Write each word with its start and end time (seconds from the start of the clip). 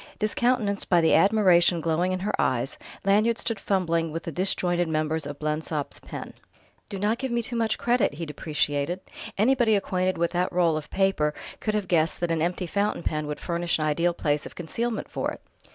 Discountenanced 0.17 0.89
by 0.89 0.99
the 0.99 1.13
admiration 1.13 1.79
glowing 1.79 2.11
in 2.11 2.21
her 2.21 2.33
eyes, 2.41 2.79
Lanyard 3.05 3.37
stood 3.37 3.59
fumbling 3.59 4.11
with 4.11 4.23
the 4.23 4.31
disjointed 4.31 4.87
members 4.87 5.27
of 5.27 5.37
Blensop's 5.37 5.99
pen. 5.99 6.33
"Do 6.89 6.97
not 6.97 7.19
give 7.19 7.31
me 7.31 7.43
too 7.43 7.55
much 7.55 7.77
credit," 7.77 8.15
he 8.15 8.25
depreciated: 8.25 9.01
"anybody 9.37 9.75
acquainted 9.75 10.17
with 10.17 10.31
that 10.31 10.51
roll 10.51 10.75
of 10.75 10.89
paper 10.89 11.35
could 11.59 11.75
have 11.75 11.87
guessed 11.87 12.19
that 12.21 12.31
an 12.31 12.41
empty 12.41 12.65
fountain 12.65 13.03
pen 13.03 13.27
would 13.27 13.39
furnish 13.39 13.77
an 13.77 13.85
ideal 13.85 14.15
place 14.15 14.47
of 14.47 14.55
concealment 14.55 15.07
for 15.07 15.29
it. 15.33 15.41